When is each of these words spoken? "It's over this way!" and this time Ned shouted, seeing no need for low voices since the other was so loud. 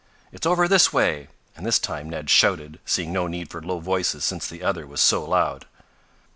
"It's 0.31 0.47
over 0.47 0.67
this 0.67 0.91
way!" 0.91 1.27
and 1.55 1.63
this 1.63 1.77
time 1.77 2.09
Ned 2.09 2.27
shouted, 2.31 2.79
seeing 2.85 3.13
no 3.13 3.27
need 3.27 3.51
for 3.51 3.61
low 3.61 3.77
voices 3.79 4.23
since 4.25 4.47
the 4.47 4.63
other 4.63 4.87
was 4.87 4.99
so 4.99 5.23
loud. 5.23 5.67